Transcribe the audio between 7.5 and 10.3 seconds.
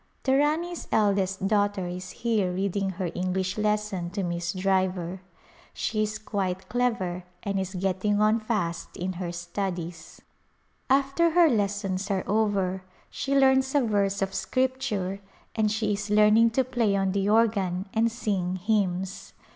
is getting on fast in her studies.